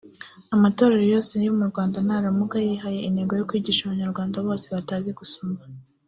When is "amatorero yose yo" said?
0.55-1.51